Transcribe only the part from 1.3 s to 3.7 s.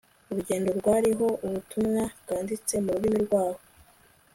ubutumwa bwanditse mu rurimi rwaho